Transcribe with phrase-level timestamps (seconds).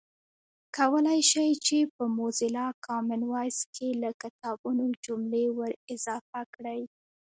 [0.77, 6.81] کولای شئ چې په موزیلا کامن وایس کې له کتابونو جملې ور اضافه کړئ